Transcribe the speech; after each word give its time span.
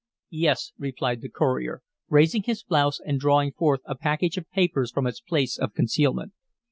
"Yes," 0.33 0.71
replied 0.79 1.21
the 1.21 1.29
courier, 1.29 1.83
raising 2.09 2.41
his 2.41 2.63
blouse 2.63 2.99
and 3.05 3.19
drawing 3.19 3.51
forth 3.51 3.81
a 3.85 3.93
package 3.93 4.35
of 4.35 4.49
papers 4.49 4.91
from 4.91 5.05
its 5.05 5.21
place 5.21 5.59
of 5.59 5.75
concealment. 5.75 6.33